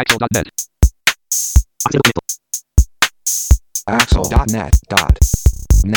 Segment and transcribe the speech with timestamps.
[0.00, 0.48] Axel.net.
[3.86, 5.94] Axel.net.net.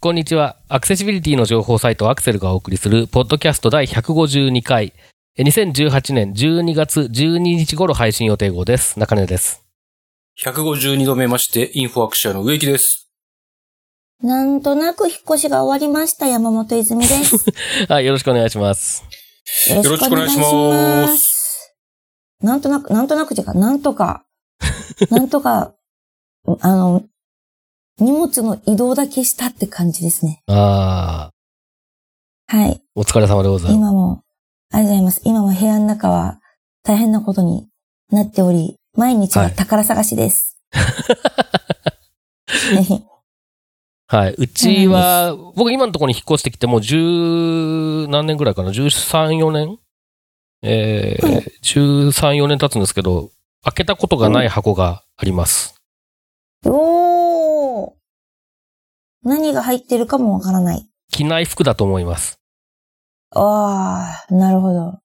[0.00, 0.56] こんにちは。
[0.70, 4.94] アクセシビリティの情報サイトアクセルがお送りする、ポッドキャスト第152回、
[5.36, 8.98] え2018年12月12日頃配信予定号です。
[8.98, 9.62] 中根です。
[10.42, 13.10] 152度目まして、インフォアクシアの植木です。
[14.22, 16.26] なんとなく引っ越しが終わりました。
[16.26, 17.52] 山本泉です。
[17.92, 19.04] はい、よろしくお願いします。
[19.68, 21.41] よろしくお願いしますす。
[22.42, 24.24] なんとなく、なんとなくてか、なんとか、
[25.10, 25.74] なんとか、
[26.60, 27.02] あの、
[27.98, 30.42] 荷物の移動だけしたって感じですね。
[30.48, 31.30] あ
[32.48, 32.72] はい。
[32.72, 33.74] ー、お疲れ様でございます。
[33.74, 34.24] 今も、
[34.72, 35.20] ありがとうございます。
[35.24, 36.40] 今も部屋の中は
[36.82, 37.68] 大変なことに
[38.10, 40.58] なっており、毎日は宝探しです。
[40.72, 40.80] は
[42.80, 43.06] い
[44.08, 44.34] はい。
[44.36, 49.78] うちは、僕今のところに引っ越してきてもう十何年ぐらいかな ?13、4年
[50.62, 52.10] えー、はい13、
[52.42, 53.30] 4年経つんですけど、
[53.64, 55.74] 開けたことがない箱があります。
[56.64, 57.92] おー
[59.24, 60.88] 何が入ってるかもわからない。
[61.12, 62.38] 着ない服だと思います。
[63.30, 64.98] ああ、なるほど。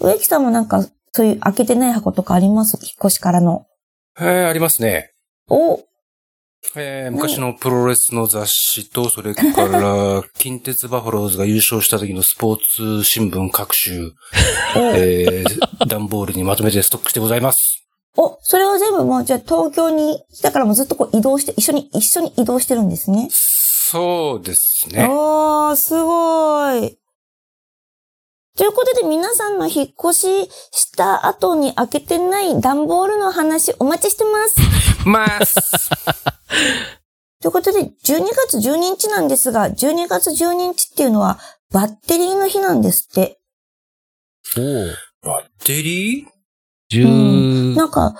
[0.00, 2.78] 植木さんもなんか、そういう開けてない箱とかあります？
[2.82, 3.66] 引っ越しからの。
[4.18, 5.12] えー、ありますね。
[5.48, 5.80] お
[6.74, 12.58] えー、昔のプロレスの雑誌と、それから、近鉄バファローズが優勝した時のスポー
[13.02, 14.10] ツ新聞各種、
[14.76, 17.82] おえー、段ボールにまとめてストックしてございます。
[18.16, 23.28] お、それは全部もう、じゃあ東京に来たからもうずっとこう移動して、一緒に、一緒に移動してるんですね。
[23.30, 25.06] そうですね。
[25.10, 27.01] おー、すごい。
[28.56, 35.08] ということで皆さんの引っ越しした後に開けてない段ボールの話お待ちしてます。
[35.08, 35.88] ます。
[37.40, 41.40] ということで、12月12日なんですが、12月12日っていうのは
[41.72, 43.40] バッテリーの日なんですって。
[45.22, 46.26] バッテリー
[46.92, 48.14] ？10、なんか、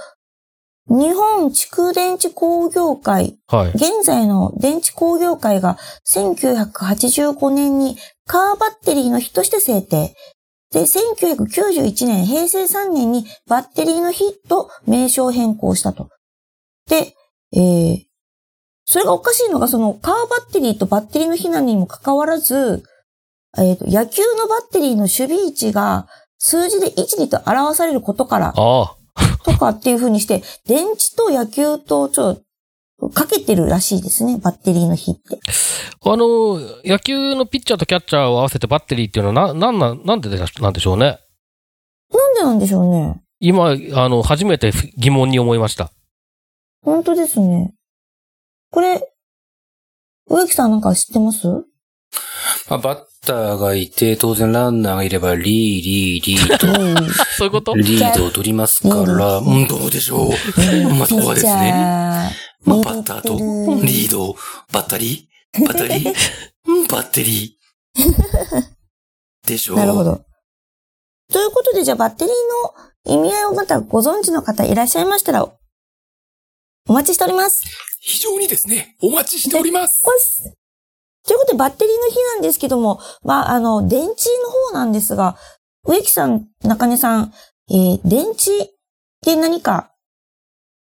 [0.88, 3.72] 日本蓄電池工業会、はい。
[3.74, 10.14] 現在の電池工業会が1985年にカーバッテリーの日として制定。
[10.72, 16.08] で、1991年、平成3年にバッテリーの日と名称変更したと。
[16.88, 17.14] で、
[17.52, 17.98] えー、
[18.84, 22.82] それがおかしいのが、そのカーバッテリーとバッテリーの日なのにもかかわらず、
[23.58, 26.08] えーと、野球のバッテリーの守備位置が
[26.38, 28.96] 数字で1、2と表されることから、あ
[29.44, 32.42] とかっていう風にして、電池と野球とちょっと
[33.10, 35.38] かけてるらしいですね、バッテリーの日って。
[36.04, 36.12] あ。
[36.12, 41.18] あの、野球のピッチャーとキャッチャーを合わせてバッテリーっていうのはな、なんなん、なんででなんでしょうね。
[42.12, 43.22] なんでなんでしょうね。
[43.40, 45.90] 今、あの、初めて疑問に思いました。
[46.82, 47.74] 本当ですね。
[48.70, 49.12] これ、
[50.28, 51.64] 植木さんなんか知ってます？
[52.68, 55.44] まあ、バッターがいて、当然ランナーがいれば、リー、
[55.84, 57.74] リー、リーと、 そういうこと？
[57.76, 60.28] リードを取りますから、うん、どうでしょう。
[60.94, 61.72] まあ、そこはですね。
[62.64, 63.36] まあ、バッターと
[63.84, 64.34] リード、
[64.72, 65.28] バッタリ？
[65.54, 65.94] ーバッタリ？
[66.04, 66.14] ー
[66.66, 68.62] うんバッテリー。
[69.46, 69.76] でしょう。
[69.76, 70.04] なるほ。
[70.04, 70.24] ど。
[71.32, 75.44] ということで、じゃあバッテリーの意味合いをまたご存知の方いらっしゃいましたら、
[76.88, 77.64] お待ちしております。
[78.00, 79.92] 非常にですね、お待ちしております。
[81.26, 84.14] ということで、バッテリーの日なんですけども、まあ、あの、電池の
[84.70, 85.36] 方なんですが、
[85.86, 87.32] 植木さん、中根さん、
[87.70, 88.68] えー、電池っ
[89.24, 89.92] て何か、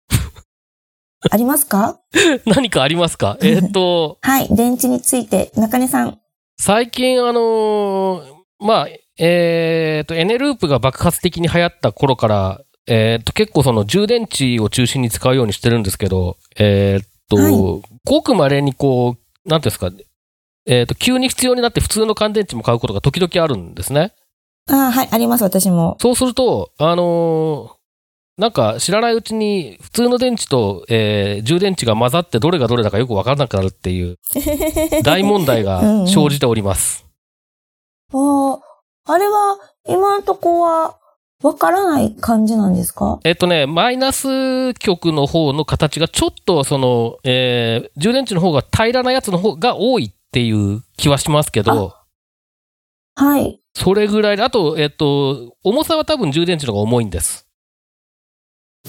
[1.30, 2.00] ありますか？
[2.46, 3.38] 何かありますか？
[3.42, 6.18] えーっと、はい、電池について、中根さん。
[6.58, 17.82] 最近あのーまあ、えーっと、エネループが爆発的に流行った頃から、えーっと、結構その充電池を中心に使うようにしてるんですけど、えーっと、はい。
[18.04, 19.90] ごく稀にこう、なんていうんですか、
[20.66, 24.12] えーっと、急に必要になって普通の乾電池も買うことが時々あるんですね。
[24.68, 25.96] あーはい、あります、私も。
[26.00, 27.74] そうすると、あのー
[28.36, 34.18] なんか知らないうちに普通の電池と、えー充電池が混ざってどれがどれだかよくわからなくなるっていう
[35.04, 37.04] 大問題が生じております。
[38.12, 38.58] あー
[39.06, 40.96] あれは、今のとこは、
[41.42, 43.20] わからない感じなんですか？
[43.22, 51.94] えっとね、マイナス極の方の形がちょっとその、えー充電池の方が平らなやつの方が多いっていう気はしますけど、
[53.14, 53.60] はい。
[53.72, 57.48] それぐらいで、あと、えっと、重さは多分充電池の方が重いんです。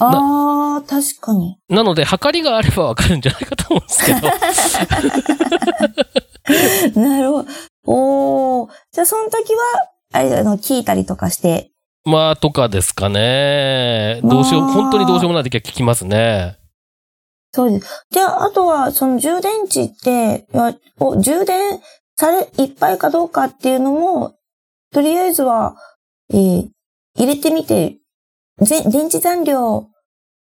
[0.00, 1.56] ああ、確かに。
[1.68, 4.12] なので、測りがあればわかるんじゃないかと思うんですけ
[6.90, 6.98] ど。
[7.00, 7.48] なるほど。
[7.84, 8.70] おー。
[8.90, 9.60] じゃあ、その時は、
[10.14, 11.70] あれ、あの、聞いたりとかして。
[12.04, 14.20] まあ、とかですかね。
[14.24, 16.55] どうしよう、まあ本当にどうしようもない時は聞きますね。
[17.56, 18.06] そうです。
[18.12, 20.46] で、あとは、その充電池って、
[21.00, 21.80] 充電
[22.16, 24.34] され、いっぱいかどうかっていうのも、
[24.92, 25.74] とりあえずは、
[26.32, 26.68] えー
[27.18, 27.96] 入れてみて
[28.60, 29.88] ぜ電池残量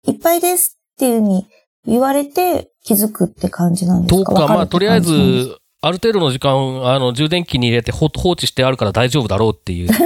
[0.08, 1.48] いっぱいですっていうふうに
[1.86, 4.32] 言われて気づくって感じなんですか？
[4.34, 9.90] どうか、まあ、とりあえずある程度の時間、あの、充電器に入れて放放置してあるから大丈夫だろうっていう。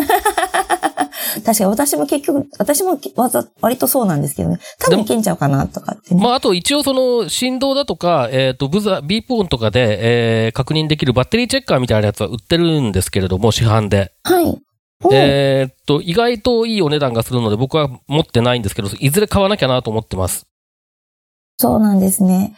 [1.43, 4.59] 確かに私も結局、私もわざ、割とそうなんですけどね。
[4.79, 6.23] 多分いけんちゃうかなとかってね。
[6.23, 14.13] まあ、あと一応その振動だとか、えっ、と、ブザー、ビープ音とかで、えー確認できるバッテリーチェッカーみたいなやつは売ってるんですけれども、市販で。
[14.23, 14.57] はい。
[15.03, 20.47] おえーっと、意外といいお値段がするので僕は持ってないんですけど、いずれ買わなきゃなと思ってます。
[21.57, 22.55] そうなんですね。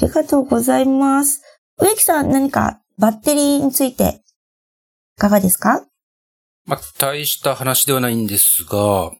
[0.00, 1.42] ありがとうございます。
[1.80, 4.20] 植木さん、何かバッテリーについて、
[5.16, 5.86] いかがですか？
[6.66, 9.10] まあ、大した話ではないんですが、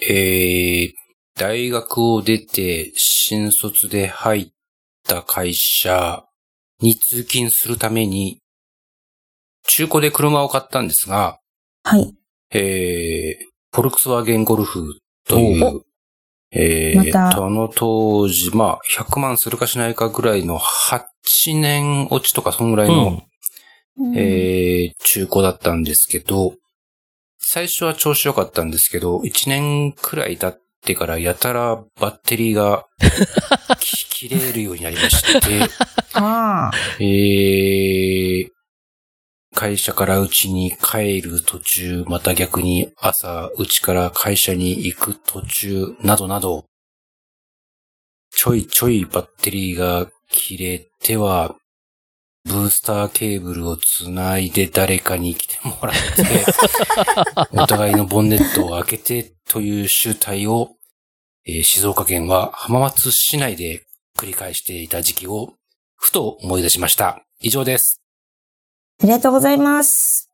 [0.00, 0.92] えー、
[1.36, 4.50] 大学を出て新卒で入っ
[5.06, 6.24] た会社
[6.80, 8.40] に通勤するために、
[9.62, 11.38] 中古で車を買ったんですが、
[11.84, 12.14] はい。
[12.50, 14.98] えー、フォルクスワーゲンゴルフ
[15.28, 15.82] という、
[16.50, 21.02] えー、とあの当時、まあ、100万するかしないかぐらいの8
[21.60, 23.22] 年落ちとかそんぐらいの、
[23.98, 24.16] うん。
[24.16, 26.54] えー、中古だったんですけど、
[27.38, 32.86] 最初は調子良かったんですけど、1年くらい経ってからやたらバッテリーが
[33.80, 35.60] き切れるようになりまして、
[36.14, 36.72] ああ。
[37.00, 38.48] えー、
[39.54, 46.66] 会社からうちに帰る途中、また逆に朝うちから会社に行く途中、などなど、
[48.30, 51.56] ちょいちょいバッテリーが切れては、
[52.44, 56.44] ブースターケーブルをつないで誰かに来てもらって、
[57.52, 60.70] お互いのボンネットを開けてという集体を、
[61.46, 63.84] えー静岡県は浜松市内で
[64.16, 65.54] 繰り返していた時期を、
[65.96, 67.24] ふと思い出しました。
[67.40, 67.97] 以上です。
[69.00, 70.30] ありがとうございます。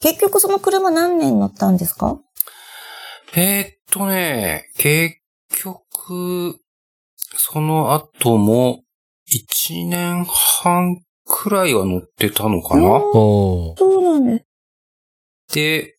[0.00, 2.18] 結局その車何年乗ったんですか？
[3.36, 5.16] えーっとね、結
[5.50, 6.58] 局、
[7.36, 8.82] その後も、
[9.26, 14.44] 一年半くらいは乗ってたのかな、そうなんで
[15.48, 15.54] す。
[15.54, 15.98] で、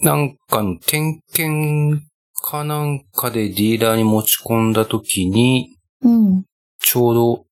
[0.00, 6.44] なんかの点検かなんかでディーラーに持ち込んだ時に、うん。
[6.80, 7.44] ちょうど、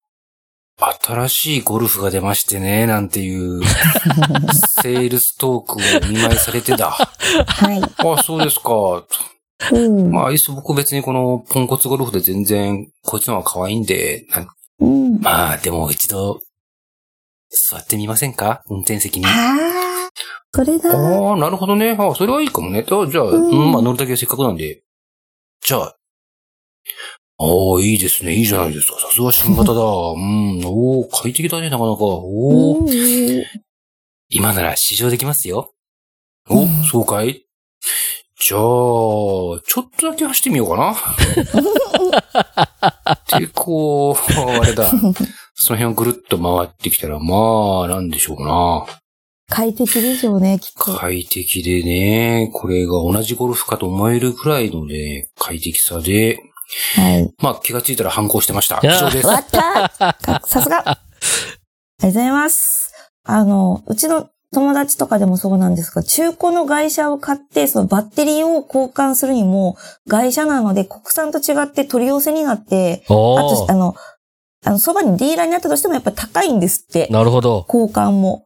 [0.78, 3.62] 新しいゴルフが出ましてね、なんていう、
[4.82, 6.90] セールストークをお見舞いされてだ。
[6.90, 7.82] はい。
[7.82, 9.06] あ、そうですか。
[9.72, 10.10] うん。
[10.10, 14.26] まあ、いっそ僕別にこのポンコツゴルフで全然、こいつの方が可愛いんで、
[14.78, 15.18] うん。
[15.20, 16.40] まあ、でも一度、
[17.48, 18.62] 座ってみませんか？
[18.68, 19.24] 運転席に。
[19.24, 19.32] ああ
[20.08, 20.10] あ、
[20.52, 20.90] それだ。
[20.90, 21.96] あ、なるほどね。
[21.98, 22.80] あそれはいいかもね。
[22.80, 24.82] あじゃあ、うんうん、まあ乗るだけせっかくなんで。
[25.64, 25.96] じゃあ、
[27.38, 28.34] ああ、いいですね。
[28.34, 28.98] いいじゃないですか。
[28.98, 29.80] さすが新型だ。
[29.80, 29.84] う
[30.18, 32.02] ん、おお快適だね、なかなか。
[32.04, 32.88] おお、うん
[34.28, 35.72] 今なら試乗できますよ。
[36.48, 37.44] お、うんそうかい？
[38.38, 40.94] じゃあ、ちょっとだけ走ってみようかな。
[43.38, 44.16] で、こう、
[44.60, 44.90] あれだ。
[45.54, 48.86] その辺をぐるっと回ってきたら、まあ、なんでしょうな。
[49.48, 50.92] 快適でしょうね、きっと。
[50.96, 56.38] 快適でね、これが同じゴルフかと思えるくらいのね、快適さで、
[56.96, 57.34] はい。
[57.38, 58.80] まあ気がついたら反抗してました。
[58.82, 59.26] いや以上です。
[59.26, 61.00] わったか さすがありがと
[62.02, 62.92] うございます。
[63.24, 69.76] あの、うちの友達とかでもそうなんですが、中古の外車を買って、そのバッテリーを交換するにも、
[70.06, 73.94] 外車なので国産と違って取り寄せになって、あと、あの、
[74.64, 77.08] あの、そばにディーラーになったとしてもやっぱ高いんですって。
[77.10, 77.66] なるほど。
[77.68, 78.44] 交換も。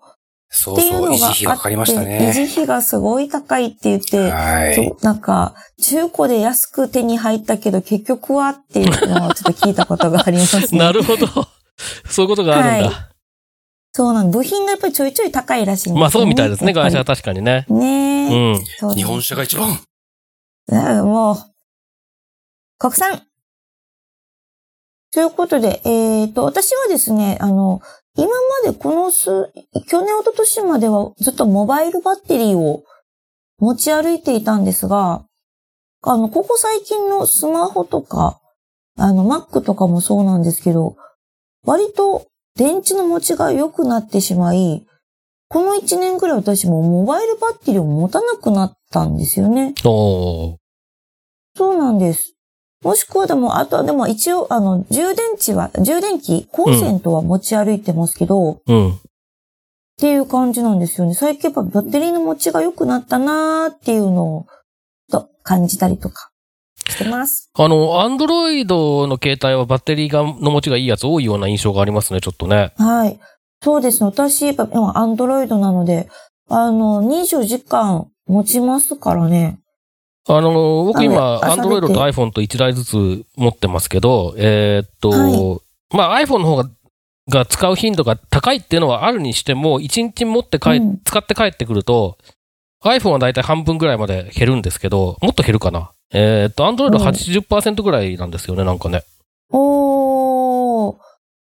[0.53, 2.33] そうそう、っていうの維持費がかかりました維ね。
[2.35, 4.75] 持費がすごい高いって言って、はい。
[4.75, 10.79] そうなんか、中古で安く手に入ったけど、結局はっていうのをちょっと聞いたことがありますね。
[10.79, 11.27] なるほど。
[12.09, 13.11] そういうことがあるんだ。
[13.93, 14.31] そうなの。
[14.31, 16.01] 部品がやっぱりちょいちょい高いらしいんですよね。
[16.01, 17.65] まあそうみたいですね、会社は確かにね。
[17.69, 18.53] ねえ。
[18.55, 18.65] うん。
[18.79, 19.79] そう日本車が一番
[20.69, 21.37] ねもう、
[22.79, 23.23] 国産
[25.13, 27.83] ということで、えっ、と、私はですね、あの、
[28.17, 29.53] 今までこの数、
[29.89, 32.83] 去年、一昨年まではずっとモバイルバッテリーを
[33.59, 35.25] 持ち歩いていたんですが、
[36.03, 38.41] あの、ここ最近のスマホとか、
[38.97, 40.97] あの、Mac とかもそうなんですけど、
[41.65, 42.27] 割と
[42.57, 44.87] 電池の持ちが良くなってしまい、
[45.49, 49.75] この1年くらい私もモバイルバッテリーを持たなくなったんですよね。
[51.57, 52.35] そうなんです。
[52.83, 58.99] もしくはでも、あとはでも一応、あの、充電池は、充電器、コンセントは持ち歩いてますけど、っうん。
[59.99, 61.13] ていう感じなんですよね。
[61.13, 64.47] 最近やっぱバッテリーの持ちが良くなったなーっていうのを、
[65.13, 66.31] と感じたりとか
[66.89, 67.51] してます。
[67.53, 72.73] あの、アンドロイドの携帯はバッテリーがの持ちがいいやつ多いような印象がありますね、ちょっとね。
[72.79, 73.21] はい。
[73.63, 74.07] そうですね。
[74.07, 76.09] 私、やっぱ今、アンドロイドなので、
[76.49, 79.59] あの、24時間持ちますからね。
[80.29, 85.61] あの、僕今、あれ Android と iPhone と1台ずつ持ってますけど、えーっと、はい
[85.97, 86.71] まあ iPhone の方が、
[87.29, 92.19] が使う頻度が高いっていうのはあるにしても、1日持って帰、うん使って帰ってくると、
[92.85, 95.93] iPhone はだいたい半分ぐらいまで減るんですけど、もっと減るかな。
[96.13, 99.03] えーっと、Android うん80%ぐらいなんですよね、なんかね。
[99.51, 100.97] おー。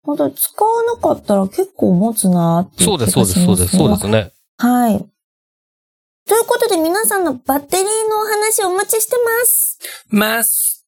[0.02, 4.32] 本当に使わなかったら結構持つなーってそうです、そうです、そうです、そうですね。
[4.56, 5.06] はい。
[6.30, 9.80] ということで皆さんのバッテリーのお話お待ちしてます。
[10.10, 10.87] ます。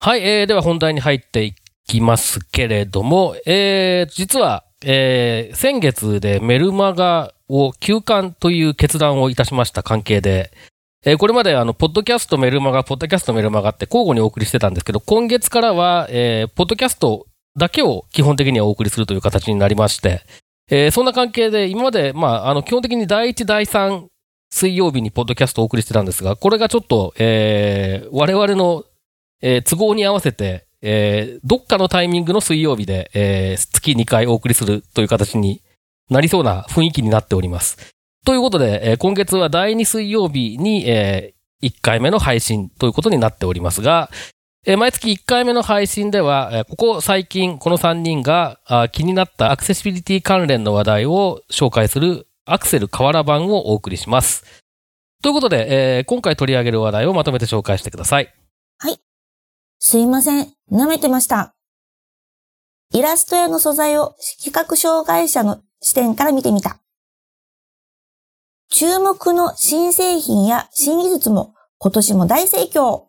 [0.00, 1.54] はい、えー、では本題に入ってい
[1.86, 10.50] きますけれども、えー、実は、えー、先月でメルマガを休刊という決断をいたしました関係で、
[11.04, 20.22] えーこれまであの、ポッドキャストメルマガ、ポッドキャストメルマガって交互にお送りしてたんですけど、今月からは、えー、ポッドキャストだけを基本的にはお送りするという形になりまして、
[20.70, 24.06] えーそんな関係で、今まで、まあ、あの、基本的に第1、第3
[24.54, 28.84] 水曜日にポッドキャストをお送りしてたんですが、これがちょっと、えー、我々の
[29.42, 35.60] えー都合に合わせて、えーどっかのタイミングの水曜日で、えー月2回お送りするという形に
[36.08, 37.94] なりそうな雰囲気になっております。
[38.24, 44.08] ということで、えー今月は第2水曜日に、え1回目の配信ということになっておりますが、
[44.64, 54.44] えー毎月1回目の配信では、えーここ最近この3人があ気になったアクセシビリティ関連の話題を紹介するアクセル河原版をお送りします。
[55.22, 58.34] ということで、えー今回取り上げる話題をまとめて紹介してください。
[58.78, 59.00] はい
[59.78, 60.52] すいません。
[60.70, 61.54] 舐めてました。
[62.92, 66.80] イラスト屋の素材を視覚障害者の視点から見てみた。
[68.70, 73.04] 注目の新製品や新技術も今年も大盛況。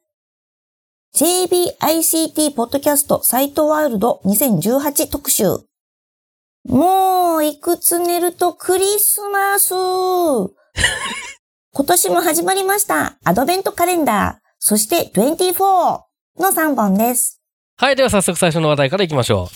[1.15, 5.64] JBICT ポッドキャストサイトワールド2018特集。
[6.67, 9.73] もういくつ寝るとクリスマス。
[11.71, 13.17] 今年も始まりました。
[13.23, 14.45] アドベントカレンダー。
[14.57, 16.01] そして24
[16.39, 17.41] の3本です。
[17.77, 19.47] はい、では早速最初の話題からいきましょ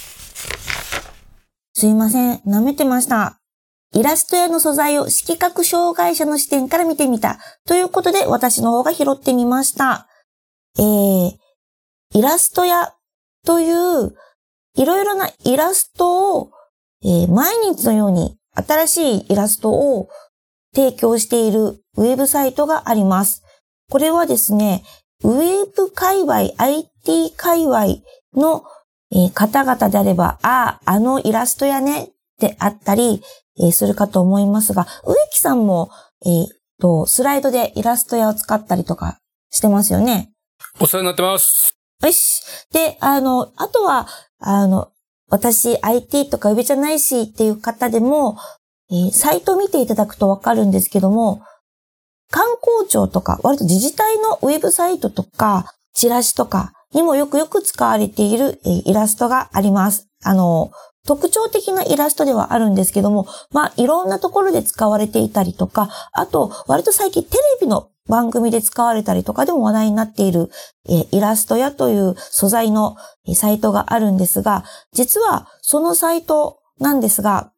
[1.73, 2.37] すいません。
[2.45, 3.39] 舐めてました。
[3.93, 7.39] イラスト屋の素材を色覚障害者の視点から見てみた。
[7.65, 10.07] ということで私の方が拾ってみました。
[10.77, 11.31] えー、
[12.13, 12.93] イラスト屋
[13.45, 14.13] という
[14.75, 16.51] いろいろなイラストを、
[17.03, 20.09] えー毎日のように新しいイラストを
[20.75, 23.43] 提供しているウェブサイトがあります。
[23.89, 24.83] これはですね、
[25.23, 27.85] ウェブ界隈、IT 界隈
[28.35, 28.63] の、
[29.11, 33.21] えー方々であれば、ああ、あのイラストやね、であったり、
[33.59, 35.89] えーするかと思いますが、植木さんも、
[36.25, 36.47] えー
[36.79, 40.31] と、スライドでイラスト屋を使ったりとかしてますよね。
[40.79, 41.75] お世話になってます。
[42.03, 42.41] よし。
[42.71, 44.07] で、あの、あとは、
[44.39, 44.89] あの、
[45.29, 48.37] 私 IT とかウェブじゃないしっていう方でも、
[48.91, 51.41] えーサイト見ていただくとわかるんですけども、
[52.31, 60.07] 観光庁とか、割と自治体のウェブサイトとか、チラシとかにもよくよく使われている、えーイラストがあります。
[60.23, 60.71] あの、
[61.07, 70.49] 特徴的なイラストではあるんですけども、まあ、いろんなところで使われていたりとか、あと、割と最近テレビの番組で使われたりとかでも話題になっている、
[70.89, 72.97] えイラスト屋という素材の
[73.27, 77.51] えサイトがあるんですが、実はそのサイトなんですが、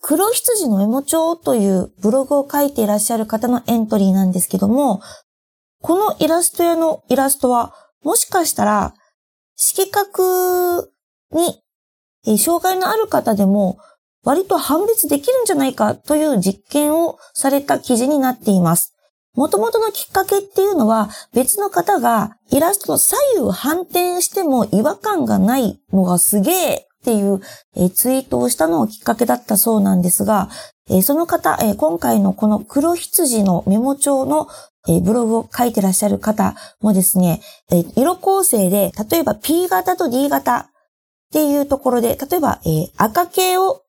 [0.00, 5.02] 黒羊のメモ帳というブログを書いていらっしゃる方のエントリーなんですけども、
[5.82, 7.74] このイラスト屋のイラストは、
[8.04, 8.94] もしかしたら、
[9.56, 10.92] 色覚
[11.32, 11.60] に
[12.26, 13.78] え障害のある方でも
[14.22, 18.94] 割と判別できるんじゃないかという実験をされた記事になっています。
[19.38, 27.40] 元々のきっかけっていうのは別の方がイラストの左右反転しても違和感がないのがすげえっていう
[27.90, 30.48] ツイートをしたのをきっかけだったそうなんですが、
[31.04, 34.48] その方、今回のこの黒羊のメモ帳の
[35.02, 37.40] ブログを書いてらっしゃる方もですね、
[37.94, 40.66] 色構成で例えば P 型と D 型っ
[41.32, 42.60] ていうところで、例えば、
[42.96, 43.82] 赤系を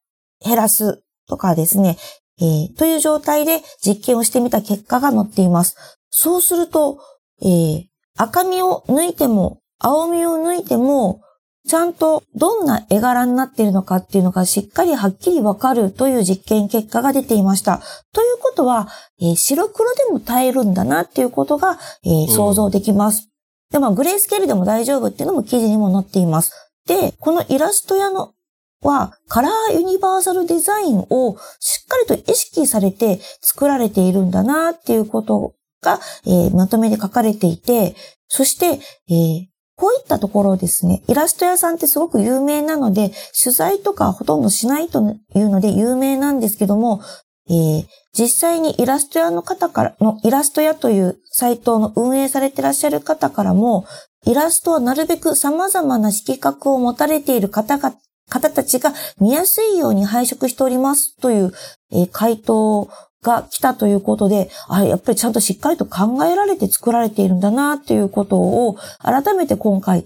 [0.46, 1.98] 減らすとかですね、
[2.42, 5.76] えーという状態で実験をしてみた結果が載っています。
[6.10, 7.00] そうすると、
[7.42, 7.84] えー
[8.22, 11.22] 赤みを抜いても、青みを抜いても、
[11.66, 17.82] ちゃんとどんな絵柄になっているのかっていうのがしっかりはっきりわかるという実験結果が出ていました。
[18.12, 18.90] ということは、
[19.22, 23.30] えー白黒でも耐えるんだなっていうことが、えーうん想像できます。
[23.72, 26.52] で、まあ、グレースケールでも大丈夫っていうのも記事にも載っています。
[26.88, 28.34] で、このイラスト屋の
[28.82, 37.96] は、カラーユニバーサルデザインをしっかりと意識されて作られているんだなっていうことが、えーまとめで書かれていて、
[38.28, 45.00] そして、えーこういったところですね、イラスト屋さんってすごく有名なので、取材とかほとんどしないと
[45.34, 47.02] いうので有名なんですけども、
[47.50, 53.86] えー、実際にイラスト屋の方からの、イラスト屋というサイトの運営されていらっしゃる方からも、
[54.26, 57.94] イラストはなるべく様々な色覚を持たれている方が、
[58.30, 61.52] 方たちが見やすいように配色しておりますという、
[61.92, 62.90] えー、回答
[63.22, 70.06] が来たということで、あやっぱりちゃんとしっかりと考えられて作られているんだなということを改めて今回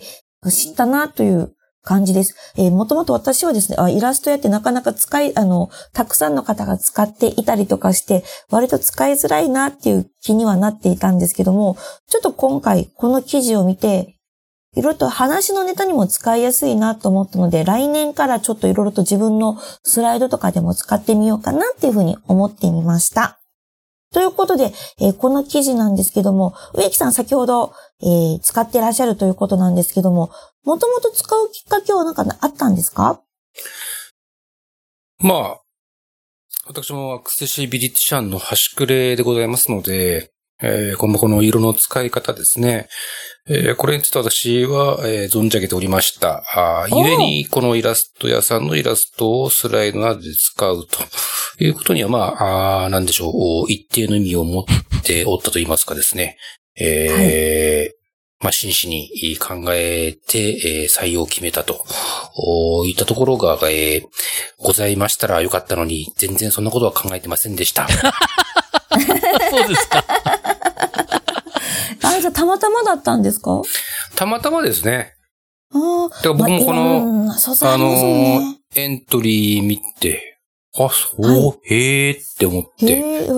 [0.50, 1.53] 知ったなという
[1.84, 2.36] 感じです。
[2.58, 11.77] えー、もともと私はですね、イラストやってなかなか使い、あの、たくさんの方が使っていたりとかして、割と使いづらいなっていう気にはなっていたんですけども、
[12.08, 14.12] ちょっと今回この記事を見て、
[14.75, 23.39] いろいろと話のネタにも使いやすいなと思ったので、来年からちょっといろいろと自分のスライドとかでも使ってみようかなっていうふうに思ってみました。
[24.12, 30.32] ということで、えー、この記事なんですけども、植木さん先ほど、えー、使ってらっしゃるということなんですけども、
[30.63, 33.22] もともと使うきっかけは何かあったんですか？
[35.20, 35.62] まあ、
[36.68, 42.88] 私もアクセシビリティシャンの端くれでございますので、えー、このこの色の使い方ですね。
[43.48, 46.43] えー、これについて私は、えー、存じ上げておりました。
[46.55, 54.65] あゆえに、このイラスト屋さんのイラストをスライドなどで使うということには、まあ、あなんでしょう、一定の意味を持っ
[55.03, 56.38] ておったと言いますかですね。
[56.79, 57.93] えー、はい
[58.39, 61.86] まあ、真摯に考えて、えー、採用を決めたと
[62.86, 64.05] いったところが、えー、
[64.57, 67.88] ございましたらよかったのに、全然そんなことは考えてませんでした。
[69.50, 70.03] そうですか。
[72.33, 73.61] たまたまだったんですか？
[74.15, 75.13] たまたまですね。
[75.71, 76.33] ああ。
[76.33, 80.39] 僕もこの、まあ、あの、エントリー見て、
[80.75, 83.33] あ、そう、はい、へーって思って。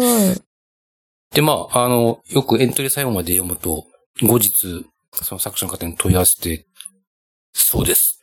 [1.32, 3.86] で、まあ、あの、よくエントリー最後まで読むと、
[4.22, 4.52] 後日、
[5.14, 6.66] その作者の方に問い合わせて、
[7.54, 8.20] そうです。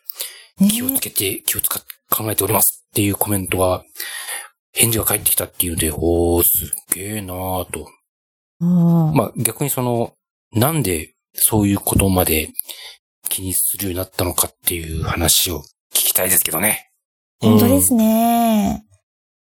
[0.70, 3.82] 気をつけて、気を使って考えておりますっていうコメントが、
[4.72, 7.88] 返事が返ってきたっていうので、おー、すげえなーと。
[8.60, 10.14] まあ逆にその、
[10.54, 12.50] なんでそういうことまで
[13.28, 16.90] 気にするようになったのかっていう話を聞きたいですけどね。
[17.40, 18.84] 本当ですね。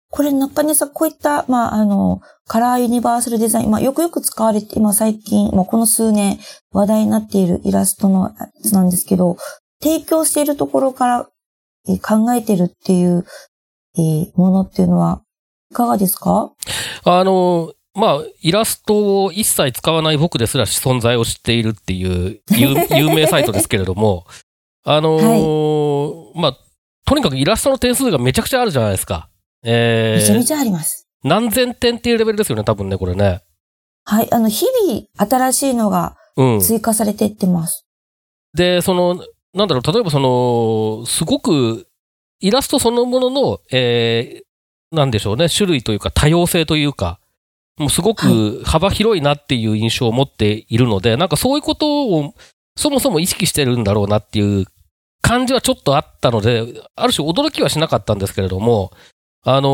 [0.09, 6.39] これ中根さん、こういった、まあ、あの、カラーユニバーサルデザイン、まあ、よくよく使われて、今最近、まあ、この数年
[6.71, 9.35] 話題になっているイラストのやつなんですけど、
[9.81, 11.29] 提供しているところから、
[11.89, 13.25] えー、考えてるっていう、
[13.97, 15.21] えー、ものっていうのは、
[15.71, 16.53] いかがですか？
[17.03, 22.41] あの、まあ、イラストを一切使わない僕ですら存在を知っているっていう
[22.95, 24.25] 有名サイトですけれども、
[24.83, 26.57] あのーはい、まあ、
[27.05, 29.29] とにかくイラストの点数がめちゃくちゃあるじゃないですか。
[29.63, 31.07] えー、めちゃめちゃあります。
[31.23, 33.41] 何千点っていうレベルですよね、多分ね、これね。
[34.03, 36.17] はい、あの、日々新しいのが
[36.61, 37.85] 追加されていってます。
[38.53, 41.87] うん、で、その、なんだろう、例えばその、すごく、
[42.41, 47.19] イラストそのものの、えー、なんでしょうね、種類というか多様性というか、
[47.77, 52.33] もうすごく幅広いなっていう印象を持っているので、はい、なんかそういうことを
[52.77, 54.65] そもそも意識してるんだろうなっていう
[55.21, 56.63] 感じはちょっとあったので、
[56.95, 58.91] ある種驚きはしなかったんですけれども、
[59.43, 59.69] あの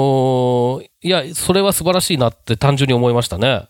[0.81, 3.67] ー、いや、それは素晴らしいなって単純に思いましたね。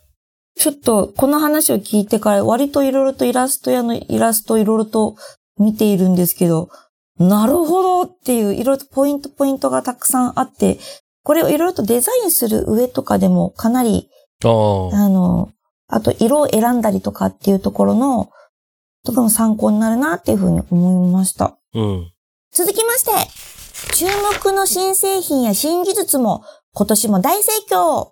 [0.55, 5.15] ちょっと、この話を聞いてから割といろいろとイラスト屋のイラストいろいろと
[5.57, 6.69] 見ているんですけど、
[7.17, 10.77] なるほどっていういろいろとポイントポイントがたくさんあって、
[11.23, 14.09] これをいろいろとデザインする上とかでもかなり
[14.49, 15.49] あの、
[15.87, 18.29] あと色を選んだりとかっていうところの、
[19.03, 21.57] とかも参考になるなっていうふうに思いました。
[21.73, 22.11] うん。
[22.51, 23.11] 続きまして、
[23.95, 28.11] 注目の新製品や新技術も今年も大盛況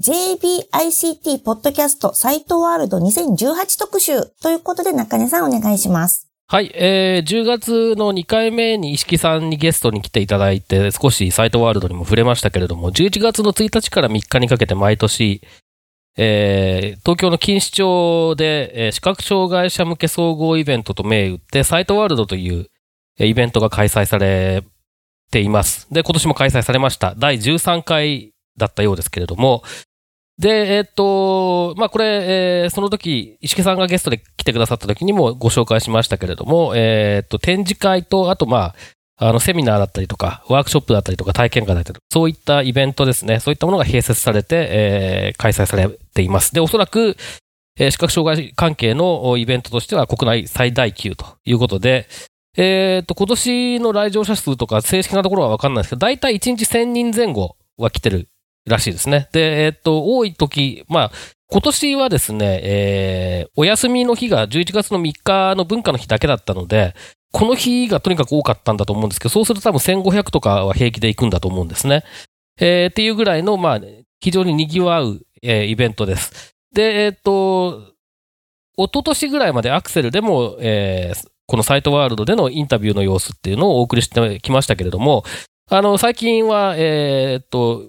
[0.00, 6.27] JBICT ポッドキャストサイトワールド2018特集ということで中根さんお願いします。
[6.50, 15.42] はい、えー、10月の2回目に石木さんにゲストに来ていただいて、少しサイトワールドにも触れましたけれども、11月の1日から3日にかけて毎年、
[16.16, 22.70] えー、東京の錦糸町で、えー、視覚障害者向け総合イベントと銘打って、サイトワールドという、
[23.18, 24.64] えー、イベントが開催され
[25.30, 25.86] ています。
[25.92, 27.14] で、今年も開催されました。
[27.18, 29.62] 第13回だったようですけれども、
[30.38, 38.74] で、えっ、と、まあ、これ、えー、その時、石木さんがゲストで来てくださった時にもご紹介しましたけれども、えっ、と、展示会と、あと、まあ、
[39.20, 46.54] あの、セミナーだったりとか、ワークショップだったりとか、体験会だったりとか、そういったイベントですね、そういったものが併設されて、えー、開催されています。
[46.54, 47.16] で、おそらく、
[47.76, 52.06] えー、視覚障害関係のイベントとしては国内最大級ということで、
[52.56, 58.28] えっ、と、今年の来場者数とか正式なところはわかんないですけど、だいたい1日1000人前後は来てる
[58.68, 59.28] らしいですね。
[59.32, 61.10] で、えっと、多い時、まあ、
[61.50, 66.94] 今年はですね、えー、お休みの日が11月の3日の文化の日だけだったので、
[67.32, 72.04] この日がとにかく多かったんだと思うんですけど、そうすると多分1500とかは平気で行くんだと思うんですね。
[72.60, 73.80] えーっていうぐらいの、まあ、
[74.20, 76.54] 非常に賑わう、えーイベントです。
[76.72, 77.94] で、えっ、と、
[78.76, 85.24] 一昨年ぐらいまでアクセルでも、えーこのサイトワールドでのインタビューの様子っていうのをお送りしてきましたけれども、
[85.70, 87.86] あの、最近は、えーっと、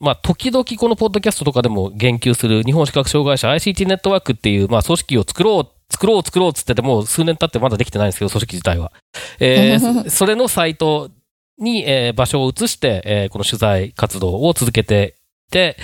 [0.00, 8.92] まあ、時々このポッドキャストとかでも言及する日本視覚障害者 ICT ネットワークっていう、まあ、組織を作ろう、作ろう、作ろうっつっててもう数年経ってまだできてないんですけど、組織自体は。
[9.38, 11.10] えー それのサイト
[11.58, 15.14] に、えー場所を移して、えーこの取材活動を続けて
[15.48, 15.76] いて、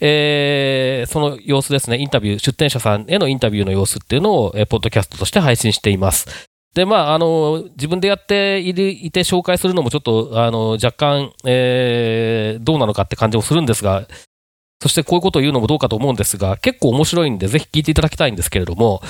[0.00, 6.47] えーその様子ですね、インタビュー、出展者さんへのインタビューの様子っていうのを、えーポッドキャストとして配信しています。
[6.78, 14.06] で、まあ、あの、自分でやっている、いて紹介するのもちょっと、あの、若干、えーどうなのかって感じもするんですが、
[14.80, 19.02] そしてこういうことを言うのもどうかと思うんですが、結構面白いんで、ぜひ聞いていただきたいんですけれども、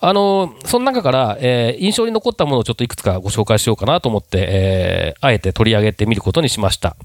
[0.00, 6.96] あの、その中から、えー印象に残ったものをちょっといくつかご紹介しようかなと思って、えーあえて取り上げてみることにしました。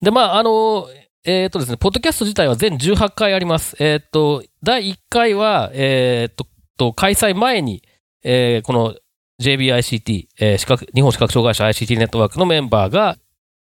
[0.00, 0.86] で、まあ、あの、
[1.24, 3.74] えっ、とですね、ポッドキャスト自体は全18回あります。
[3.80, 7.82] えっ、と、第1回は、えっ、と、と開催前に、
[8.22, 8.94] えーこの
[9.40, 13.16] JBICT、えー、日本視覚障害者 ICT ネットワークのメンバーが、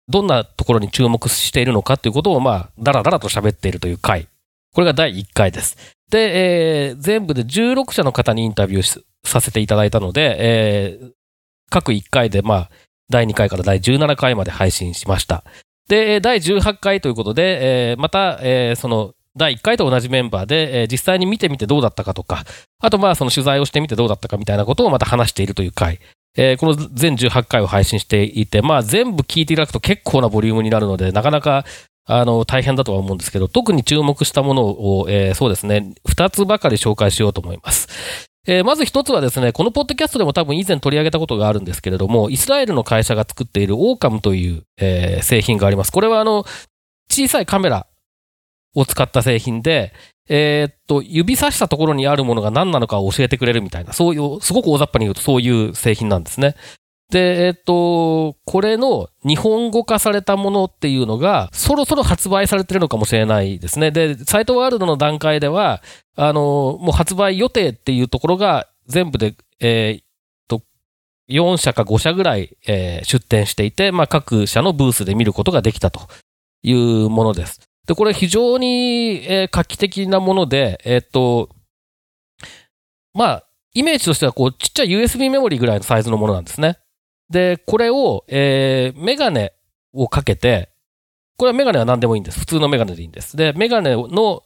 [0.07, 4.27] どんなところに注目しているのかということを、まあ、だらだらと喋っているという回。
[4.73, 5.77] これが第1回です。
[6.09, 11.11] で、えー全部で16社の方にインタビューさせていただいたので、えー
[11.71, 12.69] 各1回で、まあ、
[13.09, 15.43] 第2回から第17回まで配信しました。
[15.89, 22.45] で、第18回ということで、えーまた、えーその、第1回と同じメンバーで、えー実際に見てみてどうだったかとか、
[22.79, 25.99] あとまあその取材をしてみてどうだったかみたいなことをまた話しているという回。
[26.37, 31.65] えーこの全18回を配信していて、まあ全部聞いていただくと結構なボリュームになるので、なかなか、
[32.07, 37.87] あの、大変だとは思うんですけど、特に注目したものを、えーそうですね、2つばかり紹介しようと思います。
[38.47, 45.91] えーまず1つはですね、このポッドキャストでも多分以前取り上げたことがあるんですけれども、イスラエルの会社が作っているオーカムという、えー製品があります。
[45.91, 46.45] これはあの、
[47.09, 47.87] 小さいカメラ
[48.75, 49.93] を使った製品で、
[50.27, 56.55] えーっと、指さしたところにあるものが何なのかを教えてくれるみたいな、そういう、すごく大雑把に言うとそういう製品なんですね。
[57.11, 63.91] で、えっと、これの日本語化されたものっていうのが、そろそろ発売されてるのかもしれないですね。
[63.91, 65.83] で、サイトワールドの段階では、
[66.15, 70.05] あの、もう発売予定っていうところが全部で、えーっ
[70.47, 70.63] と、
[71.29, 76.01] 4社か5社ぐらい、えー出展していて、まあ、各社のブースで見ることができたと
[76.63, 77.61] いうものです。
[77.85, 81.49] で、これ非常に、えー画期的なもので、えーっと、
[83.13, 83.43] まあ、
[83.73, 86.79] イメージとしては、こう、ちっちゃい USB メモリーぐらいのサイズのものなんですね。
[87.29, 89.53] で、これを、えーメガネ
[89.93, 90.69] をかけて、
[91.37, 92.39] これはメガネは何でもいいんです。
[92.39, 93.37] 普通のメガネでいいんです。
[93.37, 94.43] で、メガネの、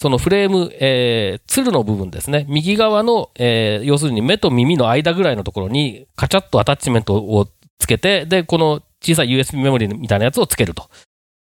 [0.00, 2.44] そのフレーム、えー、ツルの部分ですね。
[2.48, 10.90] 右側の、えー要するに目と耳の間ぐらいのところに、カチャッとアタッチメントをつけて、で、この小さい USB メモリーみたいなやつをつけると。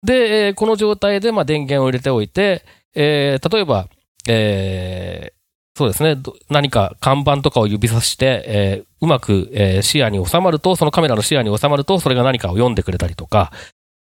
[0.03, 2.63] で、えーこの状態で、まあ、電源を入れておいて、
[2.95, 3.87] えー例えば、
[4.27, 5.37] えー
[5.77, 13.51] そうですね、ど何か看板とかを指さして、えーうまく、えー視野に収まると、そのカメラの視野に収まると、それが何かを読んでくれたりとか、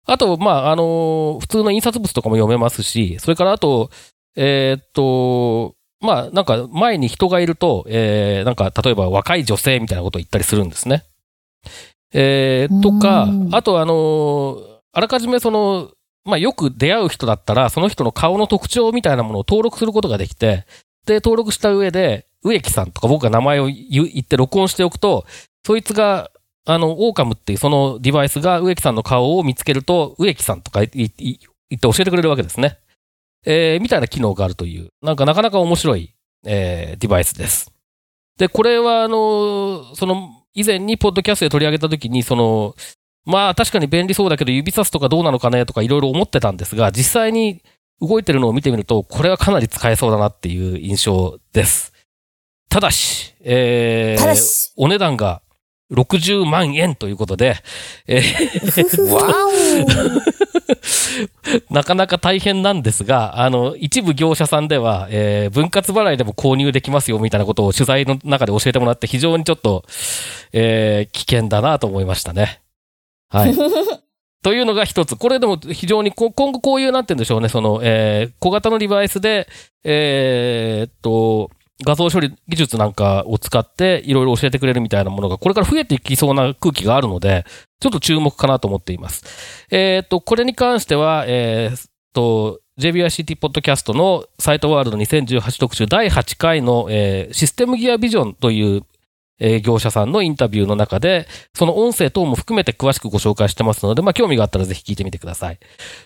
[0.06, 3.90] あと、まあ、あのー普通の印刷物とかも読めますし、それからあと、
[4.36, 11.04] えーっと、まあ、なんか前に人がいると、えーなんか例えば若い女性みたいなことを言ったりするんですね。
[12.12, 15.92] えーとかう、んあとあのーあらかじめその、
[16.24, 20.66] まあ、よく出会う人だったら、その人の顔の特徴みたいなものを登録することができて、
[21.06, 25.26] で、登録した上で、植木さんとか僕が名前を言って録音しておくと、
[25.64, 26.30] そいつが、
[26.64, 31.38] あの、オーカムっていうそのデバイスが植木さんの顔を見つけると、植木さんとか言い言い
[31.70, 32.78] 言って教えてくれるわけですね。
[33.44, 37.72] えーみたいな機能があるという、なんかなかなか面白い、えーデバイスです。
[38.38, 42.74] で、これは、あの、その、以前にポッドキャストで取り上げたときに、その、
[43.24, 47.62] まあ確かに便利そうだけど指さすとかどうなのかねとかいろいろ思ってたんですが、実際に
[48.00, 51.92] 動いてるのを見てみると、これはかなり使えそうだなっていう印象です。
[52.68, 54.22] ただし、えー
[54.76, 55.42] お値段が
[55.92, 57.56] 60万円ということで、
[58.06, 59.22] えーわ
[61.70, 69.84] なかなか大変なんですが、あの、一部業者さんでは、えー分割払いでも購入できますよみたいなことを取材の中で教えてもらって非常にちょっと、
[70.52, 72.60] えー危険だなと思いましたね。
[73.32, 73.54] はい。
[74.42, 75.16] というのが一つ。
[75.16, 79.48] これでも非常に今後こういう、なんて言うんでしょうね、その、えー小型のデバイスで、
[79.84, 81.50] えーっと、
[81.84, 87.44] 画像処理技術なんかを使っていろいろ教えてくれるみたいなものがこれから増えていきそうな空気があるので、
[87.80, 89.66] ちょっと注目かなと思っています。
[89.70, 91.80] えーっと、これに関しては、えーっ
[92.12, 98.82] と、JBICT ポッドキャストのサイトワールド2018特集第8回の、えーシステムギアビジョンという
[99.38, 105.58] え業者さんのインタビューの中で、その音声等も含めて詳しくご紹介してますので、まあ、興味があったらぜひ聞いてみてください。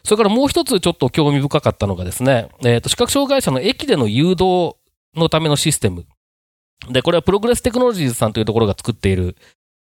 [0.04, 4.76] それからもう一つちょっと興味深かったのがですね、えっ、と、視覚障害者の駅での誘導
[5.14, 6.06] のためのシステム。
[6.90, 9.36] で、これはプログレステクノロジーズさんというところが作っている、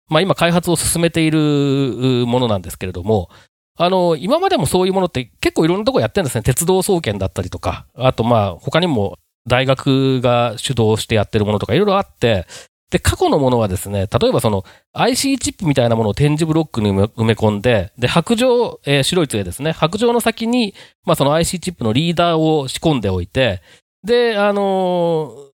[0.08, 3.28] まあ今開発を進めているものなんですけれども、
[3.76, 6.42] あの、今までもそういうものって結構いろんなところやってるんですね。
[6.42, 12.46] 鉄道総研だったりとか、あとまあ他にも大学が主導してやってるものとかいろいろあって、
[12.90, 19.72] で、過去のものはですね、例えばその IC チップみたいなものを点字ブロックに埋め込んで、で、白状、えー白い杖ですね。
[19.72, 20.74] 白状の先に、
[21.04, 23.60] まあその IC チップのリーダーを仕込んでおいて、
[24.04, 25.48] で、あのー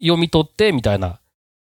[0.00, 1.20] 読み取ってみたいな。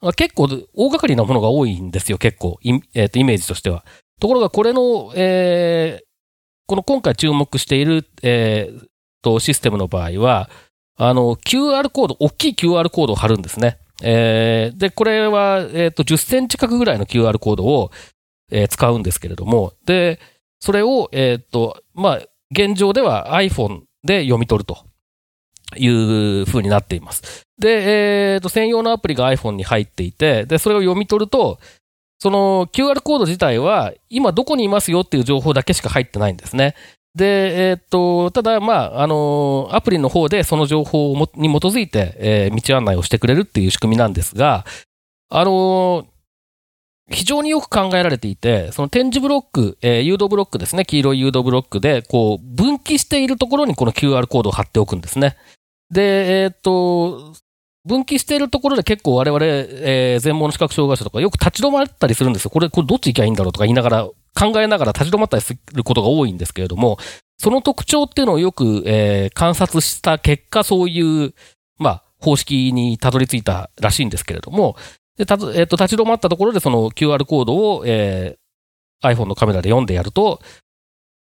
[0.01, 0.49] まあ結構大
[0.89, 2.57] 掛かりなものが多いんですよ、結構。
[2.61, 3.85] イ,、えーとイメージとしては。
[4.19, 6.03] ところがこれの、えー
[6.65, 8.85] この今回注目している、えー
[9.21, 10.49] と、システムの場合は、
[10.95, 13.79] あの、QR コード、大きい QR コードを貼るんですね。
[14.01, 17.91] えーで、これは、えっ、と、10センチ角ぐらいの QR コードを、
[18.51, 20.19] えー使うんですけれども、で、
[20.59, 24.85] それを、えっ、と、まあ、現状では iPhone で読み取ると
[25.75, 25.87] い
[26.41, 27.43] う風になっています。
[27.59, 31.59] で、えっ、と、専用のアプリが iPhone に入っていて、で、それを読み取ると、
[32.23, 36.73] その QR コード自体は今どこにいますよっていう情報だけしか入ってないんですね。
[37.15, 44.65] で、えっ、と、ただ、まあ、あのアプリの方でその情報に基づいて、えー道案内をしてくれるっていう仕組みなんですが、
[45.29, 46.07] あの
[47.11, 55.37] 非常によく考えられていて、その点字ブロック、えー誘導ブロックですね、黄色い誘導ブロックで、こう、分岐しているところにこの QR コードを貼っておくんですね。
[55.91, 57.33] で、えっ、と、
[57.85, 62.49] 分岐しているところで結構我々、えー全盲の視覚障害者とかよく立ち止まったりするんですよ。
[62.49, 66.97] これ、これどっち行きゃいいんだろうとか言いながら、考えながら立ち止まったりすることが多いんですけれども、
[67.37, 71.33] その特徴っていうのをよく、えー観察した結果、そういう、
[71.77, 74.75] まあ、方式にたどり着いたらしいんですけれども、
[75.17, 78.43] で、た、えっ、と、立ち止まったところでその QR コードを、えー
[79.05, 80.39] iPhone のカメラで読んでやると、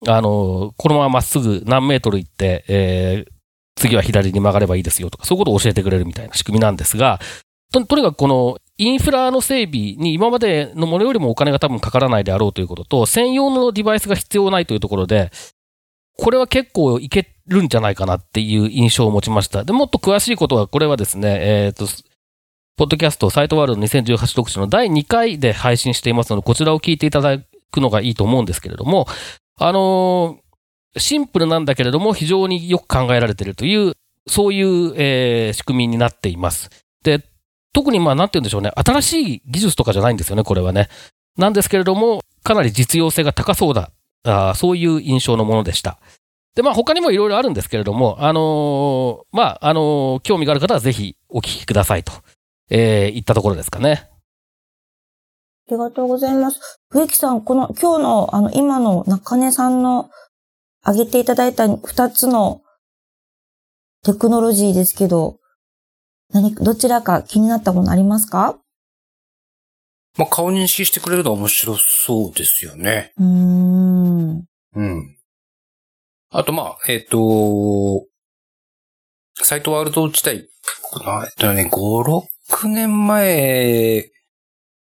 [0.09, 3.33] あの、このまままっすぐ何メートル行って、えー
[3.79, 7.21] 次は左に曲がればいいですよとか、そういうことを教えてくれるみたいな仕組みなんですが、
[7.73, 15.31] ととにかくこのインフラの整備に今までのものよりもお金が多分かからないであろうということと、専用のデバイスが必要ないというところで、
[16.19, 19.65] これは結構いけるんじゃないかなっていう印象を持ちました。
[19.65, 21.87] で、もっと詳しいことは、これはですね、えっ、と、
[22.77, 27.39] ポッドキャストサイトワールド2018特集の第2回で配信していますので、こちらを聞いていただ
[27.71, 29.07] くのがいいと思うんですけれども、
[29.59, 30.47] あのー
[30.99, 33.93] シンプルなんだけれども、非常によく考えられているという、
[34.27, 36.71] そういう、えー仕組みになっています。
[37.03, 37.23] で、
[37.77, 40.89] 特にまあ、なんて言うんでしょうね、新しい技術とかじゃないんですよね、これはね。
[41.37, 43.91] なんですけれども、かなり実用性が高そうだ、
[44.25, 45.99] あそういう印象のものでした。
[46.55, 52.12] で、まあ、他にもいろいろあるんですけれども、あのーまあ、あのー興味がある方はぜひお聞きくださいと、
[52.71, 54.09] えー、言ったところですかね。
[55.69, 56.81] ありがとうございます。
[56.89, 60.09] 植木さん、この今日の、あの、今の中根さんの
[60.83, 62.62] 挙げていただいた二つの
[64.03, 65.41] テクノロジーですけど、
[66.33, 68.59] 何、どちらか気になったものありますか？
[70.19, 73.12] まあ、顔認識してくれるのは面白そうですよね。
[73.19, 74.45] うーん。
[74.75, 75.17] うん。
[76.31, 78.07] あと、まあ、えっ、と、
[79.43, 80.49] サイトワールド自体、
[81.05, 82.25] なえっとね、5、
[82.62, 84.11] 6年前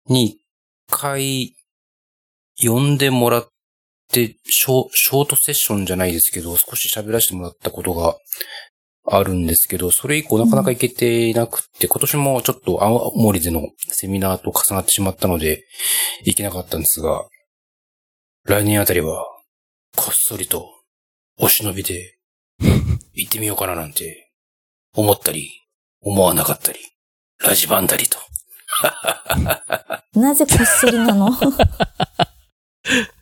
[0.09, 0.41] に一
[0.91, 1.55] 回
[2.59, 3.49] 呼んでもらっ
[4.11, 8.17] て、ショショートセッションじゃないですけど、少し喋らせてもらったことが
[9.13, 15.65] あるんですけど、それ以降なかなか行けていなくって、今年もちょっと青森でのセミナーと重なってしまったので、
[16.25, 17.27] 行けなかったんですが、
[18.45, 19.25] 来年あたりは、
[19.97, 20.69] こっそりと、
[21.39, 22.19] お忍びで、
[23.15, 24.31] 行ってみようかななんて、
[24.95, 25.51] 思ったり、
[26.01, 26.79] 思わなかったり、
[27.45, 28.19] ラジバンダリと。
[30.19, 31.31] なぜこっそりなの？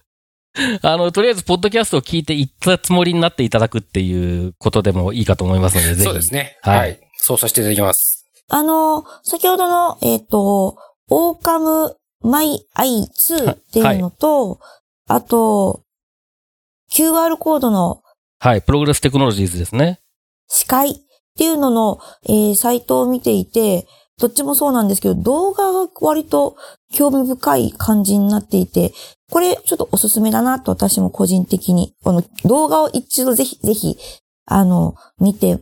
[0.83, 6.03] あの、とりあえず、ポッドキャストを聞いて行ったつもりになっていただくっていうことでもいいかと思いますので、ぜひ。
[6.03, 6.59] そうですね。
[6.63, 7.01] はいはい。
[7.17, 8.27] そうさせていただきます。
[8.49, 10.77] あの、先ほどの、えっ、と、
[11.11, 14.61] OrCam MyEye 2っていうのと、
[15.07, 15.83] あと、
[16.91, 18.03] QR コードの
[18.41, 20.01] はい、プログレステクノロジーズですね。
[20.47, 20.95] shikAI っ
[21.37, 23.87] ていうのの、えーサイトを見ていて、
[24.19, 26.57] どっちもそうなんですけど、動画が割と
[26.93, 28.93] 興味深い感じになっていて、
[29.31, 33.97] これちょっとおすすめだなと私も個人的に、この動画を一度ぜひぜひ、
[34.47, 35.61] あの、見て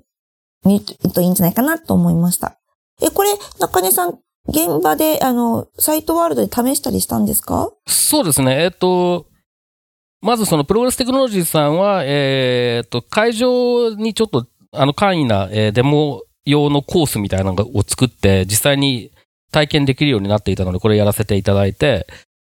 [0.64, 2.56] みるといいんじゃないかなと思いました。
[3.02, 7.70] え、これ、中根さん、現場で、あの、サイトワールドで試したりしたんですか？
[7.88, 8.62] そうですね。
[8.62, 9.26] えっ、と、
[10.22, 19.10] まずそのプログレステクノロジーさんは、えっ、と、会場にちょっと、あの、簡易な、えーデモ用のコースみたいなのを作って、実際に
[19.52, 22.06] 体験できるようになっていたので、これやらせていただいて、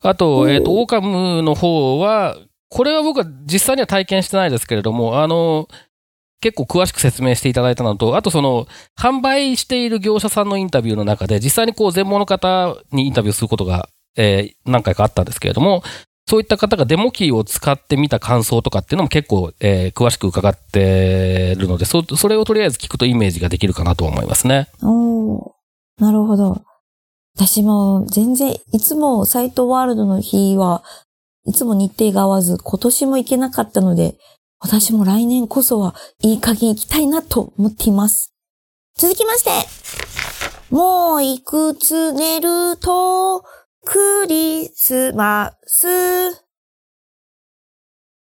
[0.02, 2.36] あと、えっ、と、オーカムの方は、
[2.70, 5.68] これは僕は実際には体験してないですけれども、あの、
[6.40, 15.82] 結構詳しく説明していただいたのと、あとその、販売している業者さんのインタビューの中で、実際にこう、全盲の方にインタビューすることが、えー、何回かあったんですけれども、
[16.28, 24.68] そういった方がデモキーを使ってみた感想とかっていうのも結構、えー、詳しく伺ってるので、そ、それをとりあえず聞くとイメージができるかなと思いますね。
[24.82, 25.54] お
[25.98, 26.60] なるほど。
[27.34, 30.84] 私も全然、いつもサイトワールドの日は
[31.46, 34.18] いつも日程が合わず、今年も行けなかったので、
[34.60, 38.34] 私も来年こそはいい加減行きたいなと思っています。
[38.98, 39.50] 続きまして、
[40.74, 43.44] もういくつ寝ると、
[43.90, 45.86] クリスマス。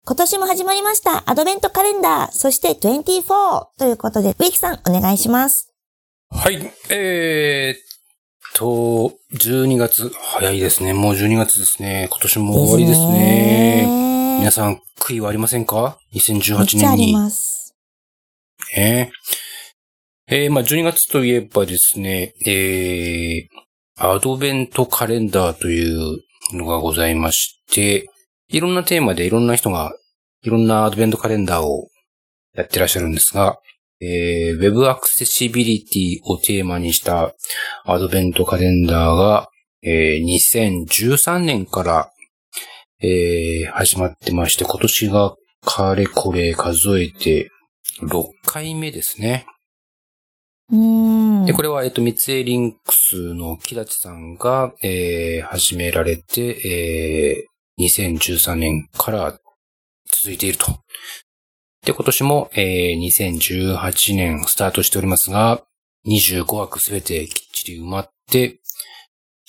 [0.05, 5.73] 今年も始まりましたアドベントカレンダー、そして24ということで、植木さんお願いします。
[6.29, 10.93] はい、えー、と、12月、早いですね。
[10.93, 12.07] もう12月ですね。
[12.11, 14.37] 今年も終わりですね。
[14.39, 16.85] 皆さん、悔いはありませんか ?2018 年に。
[16.85, 17.75] あります。
[18.73, 23.66] えー、えー、まあ12月といえばですね、えー、
[23.99, 26.19] アドベントカレンダーという
[26.53, 28.07] のがございまして、
[28.47, 29.93] いろんなテーマでいろんな人が
[30.43, 31.89] いろんなアドベントカレンダーを
[32.53, 33.59] やってらっしゃるんですが、
[33.99, 37.33] えー、Web アクセシビリティをテーマにした
[37.85, 39.49] アドベントカレンダーが、
[39.81, 42.11] えー、2013年から、
[42.99, 47.49] えー、始まってまして、今年がかれこれ数えて
[48.03, 49.47] 6回目ですね。
[50.69, 59.39] で、これは、えっと、三井リンクスの木立さんが、えー、始められて、えー、2013年から
[60.11, 60.81] 続いていると
[61.87, 65.63] で、今年も、えー、2018年スタートしておりますが、
[66.05, 68.59] 25枠すべてきっちり埋まって、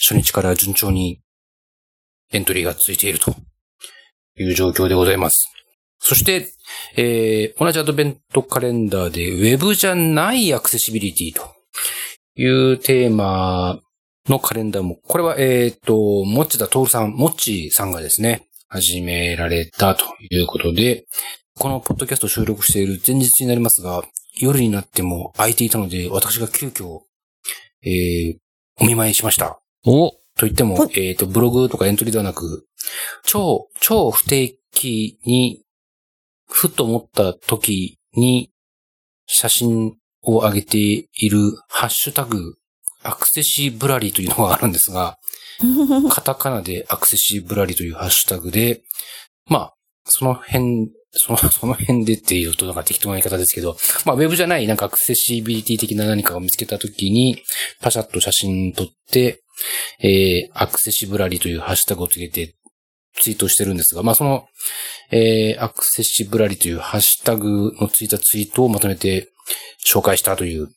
[0.01, 1.21] 初日から順調に
[2.31, 3.35] エントリーがついていると
[4.39, 5.49] いう状況でございます。
[5.99, 6.53] そして、
[6.97, 11.55] えー、同じアドベントカレンダーで Web じゃないアクセシビリティと
[12.41, 13.81] いうテーマ
[14.29, 21.07] のカレンダーも、これは、えっ、ー、と、もっちだとおるさん、もっちさんがですね、始められたということで、
[21.59, 24.03] このポッドキャスト収録している前日になりますが、
[24.41, 27.01] 夜になっても空いていたので、私が急遽、
[27.83, 28.37] えー、
[28.81, 29.61] お見舞いしました。
[29.85, 32.67] おと言っても、えっ、ー、と、ブログとかエントリーではなく、
[33.25, 35.63] 超、超不定期に、
[36.49, 38.51] ふと思った時に、
[39.27, 42.57] 写真を上げているハッシュタグ、
[43.03, 45.19] アクセシブラリというのがあるんですが、
[46.11, 48.83] カタカナでアクセシブラリというハッシュタグで、
[49.47, 57.43] まあ、その辺その、 その辺でっていうとなんか適当な言い方ですけど、まあ、ウェブじゃないなんかアクセシビリティ的な何かを見つけたときに、
[57.81, 59.43] パシャッと写真撮って、
[60.01, 62.55] えー、アクセシブラリというハッシュタグをつけて
[63.21, 64.47] ツイートしてるんですが、まあ、その、
[65.11, 69.33] えー、アクセシブラリというハッシュタグのついたツイートをまとめて
[69.87, 70.69] 紹介したという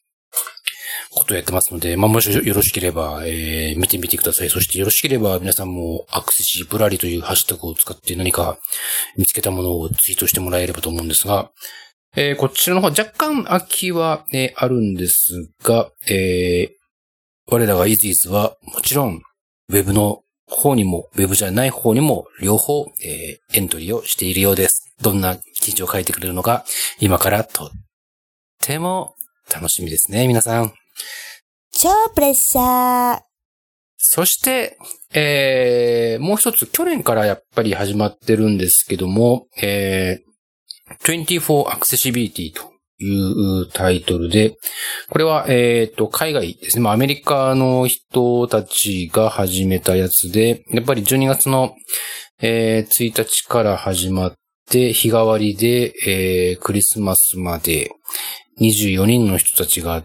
[1.12, 4.49] ことをやってますので、まあ、もしよろしければ、えー、見てみてください。
[4.49, 8.58] そしてよろしければ皆さんもアクセシブラリというハッシュタグを使って何か
[9.17, 11.51] 見つけたものをツイートしてもらえればと思うんですが、
[12.15, 16.82] えー、こちらの方若干空きは、ね、あるんですが、えー、
[17.47, 19.21] 我らがイズイズはもちろん
[19.69, 24.93] Web の方にも、Web じゃない方にも両方、えー、エントリーをしているようです。
[25.01, 26.63] どんな記事を書いてくれるのか
[26.99, 27.69] 今からとっ
[28.61, 29.15] ても
[29.51, 30.73] 楽しみですね、皆さん。
[31.71, 33.21] 超プレッシャー。
[33.97, 34.77] そして、
[35.13, 42.71] えー、もう一つ、去年からやっぱり始まってるんですけども、えー、24 Accessibility と
[43.03, 44.55] いうタイトルで、
[45.09, 46.83] これは、えっ、と、海外ですね。
[46.83, 51.75] まあ、アメリカの人たちが始めたやつで、やっぱり12月の、
[52.41, 54.33] えー、1日から始まっ
[54.69, 57.91] て、日替わりで、えー、クリスマスまで
[58.59, 60.03] 24人の人たちが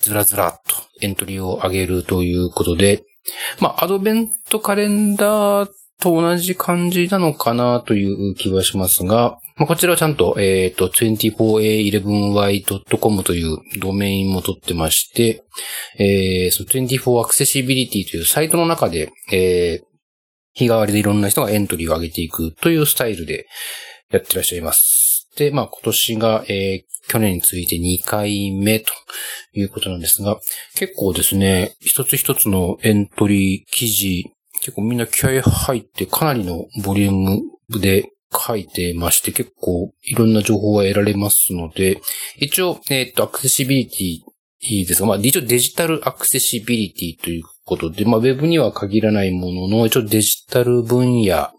[0.00, 3.04] ずらずらっとエントリーを上げるということで、
[3.60, 5.70] まあ、アドベントカレンダー
[6.00, 15.44] と同じ感じなのかなという気はしますが、まあ、こちらはちゃんと、えっ、ー、と、24a11y.com というドメインも取ってまして、
[15.98, 19.84] えー、その24 Accessibility というサイトの中で、えー、
[20.54, 23.46] 日替わりでいろんな人がエントリーを上げていくというスタイルで
[24.10, 25.28] やってらっしゃいます。
[25.36, 28.90] で、まあ今年が、えー、去年について2回目と
[29.52, 30.40] いうことなんですが、
[30.74, 42.00] 結構ですね、一つ一つのエントリー記事、結構みんな気合入ってかなりのボリュームで書いてまして、結構いろんな情報が得られますので、
[42.36, 51.50] 一応、えっ、ー、と、アクセシビリティですが、まあ、一応デジタルアクセシビリティということで、まあ、ウェブには限らないものの、一応デジタル分野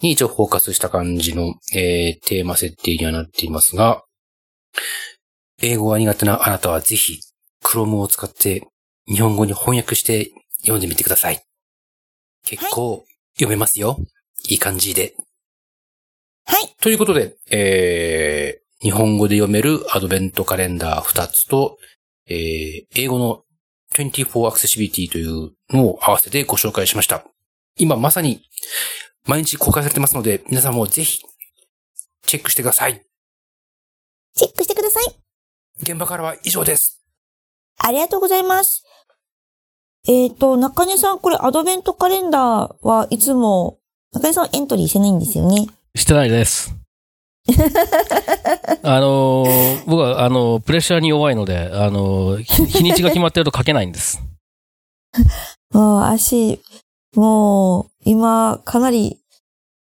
[0.00, 4.02] に一応フォーカスした感じの、えー、テーマ設定にはなっていますが、
[5.62, 7.20] 英語が苦手なあなたはぜひ、
[7.62, 8.66] Chrome を使って
[9.06, 10.30] 日本語に翻訳して
[10.62, 11.49] 読んでみてください。
[12.44, 13.98] 結構読めますよ。
[14.48, 15.14] いい感じで。
[16.44, 16.74] はい。
[16.80, 21.78] ということで、えー、日本語で読めるアドベントカレンダー2つと、
[22.26, 23.44] えー、英語の
[23.94, 27.24] 24 Accessibility というのを合わせてご紹介しました。
[27.76, 28.42] 今まさに
[29.26, 31.18] 毎日公開されてますので、皆さんもぜひ
[32.22, 33.02] チェックしてください。
[34.34, 35.14] チェックしてください。
[35.82, 37.02] 現場からは以上です。
[37.78, 38.84] ありがとうございます。
[40.08, 43.78] えっ、と、中根さん、これアドベントカレンダーはいつも、
[44.12, 45.66] 中根さんはエントリーしてないんですよね？
[45.94, 46.74] してないです。
[48.82, 54.22] あのー僕は、あのープレッシャーに弱いので、あのー日日にちが決まってると書けないんです。
[55.72, 56.60] もう足、
[57.14, 59.18] もう、今、かなり、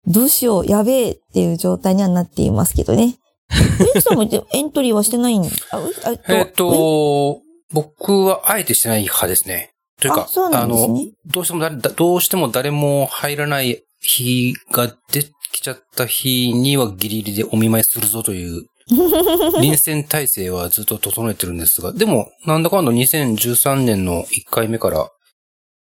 [0.07, 3.17] どうしよう、やべえっていう状態にはなっていますけどね。
[3.81, 7.41] ウエクさんもエントリーはしてないんあ、うあえっ、と、
[7.73, 9.74] 僕はあえてしてない派ですね。
[10.01, 18.67] というかあ、ねの、どうしても誰、だどうしても誰も入らない日が出てきちゃった日にはギリギリでお見舞いするぞという、
[19.61, 25.09] 臨戦態勢はずっと整えてるんですが、でも、なんだかんだ2013年の1回目から、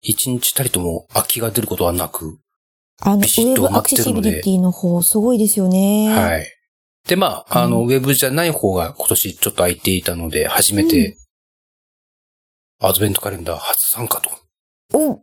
[0.05, 2.38] 1日たりとも空きが出ることはなく、
[3.00, 6.09] あの、ウビシッとェブアクセシビリティの方、すごいですよね。
[6.09, 6.46] はい。
[7.07, 11.16] で、まあ、あの、うんウェブじゃない方が今年ちょっと空いていたので、初めて、
[12.85, 14.30] アドベントカレンダー初参加と
[14.93, 15.20] お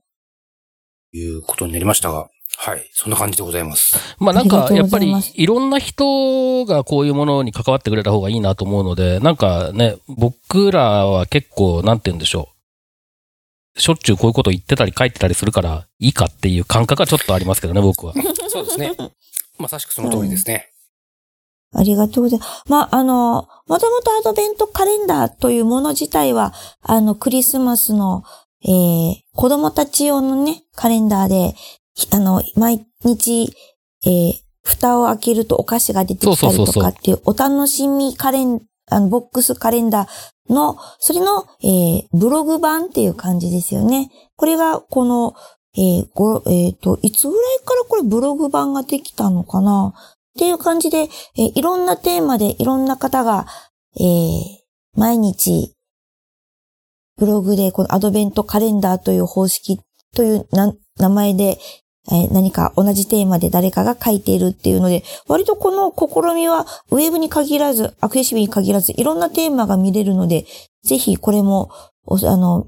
[1.12, 2.89] いうことになりましたが、はい。
[2.93, 4.16] そんな感じでございます。
[4.18, 12.49] まあなんか、やっぱりいろんな人がこういうものに関わってくれた方がいいなと思うので、なんかね、僕らは結構、なんて言うんでしょ
[13.76, 13.80] う。
[13.82, 18.14] しょっちゅうこういうこと言ってたり書いてたりするから、いいかっていう感覚がちょっとありますけどね、僕は。
[18.47, 18.95] そうですね。
[19.57, 20.68] まさしくその通りですね。
[21.74, 22.63] ありがとうございます。
[22.67, 28.24] まあ、あの、もともとアドベントカレンダーというもの自体は、あの、クリスマスの、
[28.63, 31.55] えー、子供たち用のね、カレンダーで、
[31.93, 33.53] ひあの、毎日、
[34.05, 44.09] えー、蓋を開けるとお菓子が出てきたりとかっていう、お楽しみカレン、あの、ボックスカレンダーの、それの、えー、ブログ版っていう感じですよね。
[44.36, 45.36] これが、この、
[45.78, 49.93] えー、ご、えっ、と、いつぐらいからこれブログ版ができたのかな？
[50.38, 53.45] っていう感じで、えいろんなテーマでいろんな方が、
[53.99, 54.59] えー
[54.95, 55.75] 毎日、
[57.17, 59.80] ブログでこのアドベントカレンダーという方式
[60.15, 60.47] という
[60.97, 61.57] 名前で、
[62.11, 70.45] えー何か同じテーマで誰かが書いているっていうので、割とこの試みはウェブに限らず、アクセシビに限らず、いろんなテーマが見れるので、
[70.84, 71.69] ぜひこれも、
[72.07, 72.67] あの、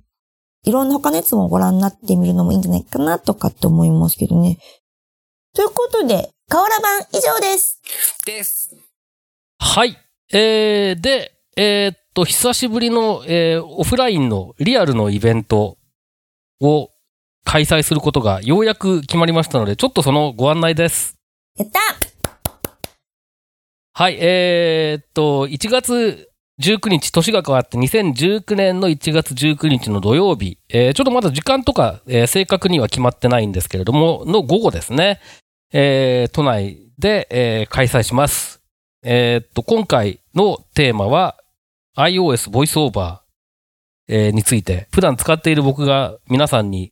[0.63, 4.57] いろんな他のやつもご覧になってみるのもいいんじゃないかなとかって思いますけどね。
[5.55, 7.79] ということで、河原版以上です。
[8.25, 8.75] です。
[9.57, 9.97] はい。
[10.33, 15.77] えー、で、えーっと、久しぶりの、えーオフラインのリアルのイベント
[16.59, 16.89] を
[17.45, 21.15] 開催することがようやく決まりましたので、ちょっとそのご案内です。
[21.57, 21.79] やった
[23.93, 26.31] はい、えーっと、1月
[26.61, 35.21] 19日、年が変わって2019年の1月19日の土曜日、えーちょっとまだ時間とか、えー正確には決まってないんですけれども、の午後ですね、
[35.73, 38.61] えー都内で、えー開催します。
[39.03, 41.37] えーっと、今回のテーマは
[41.97, 46.91] iOS ボイスオーバー、えーについて、普段使っている僕が皆さんに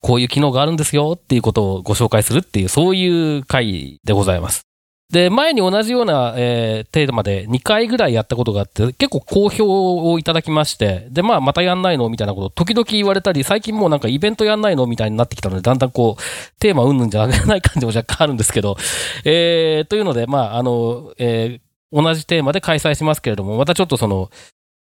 [0.00, 4.67] こういう機能があるんですよっていうことをご紹介するっていう、そういう回でございます。
[5.10, 18.76] で、前に同じような、えーテーマで2回ぐらいやったことがあって、結構好評をいただきまして、で、まあ、またやんないのみたいなこと、時々言われたり、最近もうなんかイベントやんないのみたいになってきたので、だんだんこう、テーマうんぬんじゃない感じも若干あるんですけど、
[19.24, 24.30] えー、というので、まあ、あの、えー同じテーマで開催しますけれども、またちょっとその、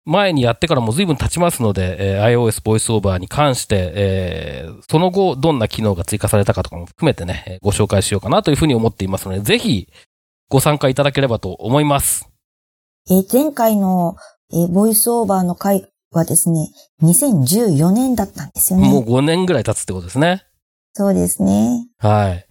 [0.05, 9.87] 前にやってからも随分経ちますので、えー iOS ボイスオーバーに関して、えーその後どんな機能が追加されたかとかも含めてね、ご紹介しようかなというふうに思っていますので、ぜひ
[10.49, 12.29] ご参加いただければと思います。
[13.09, 14.15] えー前回の、
[14.51, 16.69] えーボイスオーバーの回はですね、
[17.03, 18.89] 2014年だったんですよね。
[18.89, 20.45] もう5年ぐらい経つってことですね。
[20.93, 21.87] そうですね。
[21.99, 22.47] はい。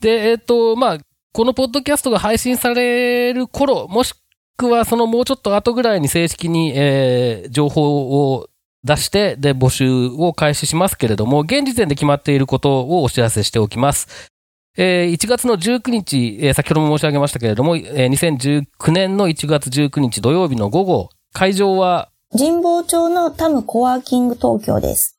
[0.00, 0.98] で、えっ、と、まあ、
[1.32, 4.14] このポッドキャストが配信される頃、もし
[4.56, 8.48] くはそのもうちょっと後ぐらいに正式に、えー情報を
[8.84, 14.30] 出して、で、募集を開始しますけれども、現時点で決まっていることをお知らせしておきます。
[14.76, 22.10] えー1月の19日、えー先ほども申し上げましたけれども、えー2019年の1月19日土曜日の午後、会場は？
[22.36, 25.18] 神保町のタムコワーキング東京です。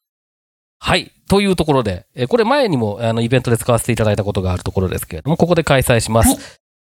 [0.80, 1.12] はい。
[1.28, 6.30] というところで、えーこれ前にもあのイベントで使わせていただいたことがあるところですけれども、ここで開催します。
[6.30, 6.38] はい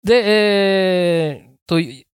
[0.01, 2.05] で、えー、という、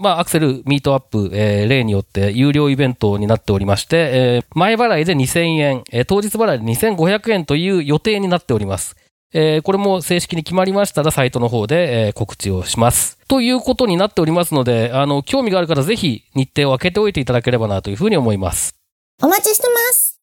[0.00, 8.94] まあ、アクセルミートアップ、えー例によって有料イベントになっておりまして、えー前払いで2000円、えー当日払いで2500円という予定になっております。
[9.34, 13.18] えーこれも正式に決まりましたら、サイトの方で、えー告知をします。
[13.28, 18.74] ということになっておりますので、あの、興味がある方ぜひ日程を空けておいていただければなというふうに思います。
[19.22, 20.18] お待ちしてます。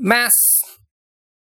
[0.00, 0.80] ます。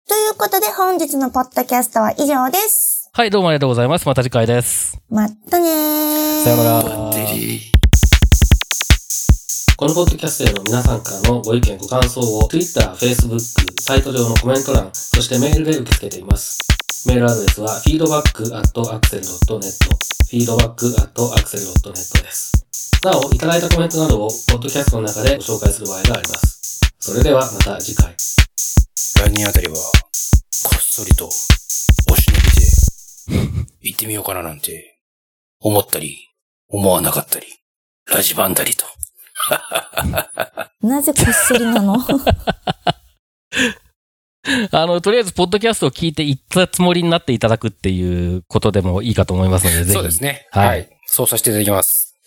[0.08, 3.10] ということで本日のポッドキャストは以上です。
[3.12, 4.06] はい、どうもありがとうございます。
[4.06, 4.98] また次回です。
[5.08, 6.44] またねー。
[6.44, 7.60] さよならバッテリー。
[9.78, 13.38] このポッドキャストへの皆さんからのご意見、ご感想を Twitter、Facebook、
[13.80, 16.58] サイト上のコメント欄、そしてメールで受け付けています。
[17.06, 19.62] メールアドレスは feedback.axel.net
[20.30, 22.52] feedback.axel.net です。
[23.04, 26.80] なお、いただいたコメントなどをポッドキャストの中でご紹介する場合があります。
[26.98, 28.14] それではまた次回。
[28.16, 29.80] 来年あたりは、こ
[30.76, 31.30] っそりと、お
[32.16, 32.66] 忍びで、
[33.82, 34.98] 行ってみようかななんて、
[35.60, 36.28] 思ったり、
[36.68, 37.46] 思わなかったり、
[38.10, 38.84] ラジバンダリと。
[40.86, 41.96] なぜこっそりなの？
[44.70, 49.92] あの、とりあえず、ポッドキャストを聞いて行ったつもりになっていただくっていうことでもいいかと思いますので、ぜひ。
[49.92, 50.46] そうですね。
[50.50, 50.88] はいはい。
[51.06, 52.05] そうさせていただきます。